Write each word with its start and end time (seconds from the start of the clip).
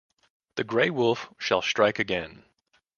The 0.55 0.63
Grey 0.63 0.89
Wolf 0.89 1.31
shall 1.37 1.61
strike 1.61 1.99
again. 1.99 2.43